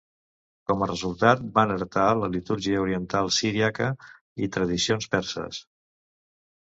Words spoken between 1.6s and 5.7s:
heretar la litúrgia oriental siríaca i tradicions perses.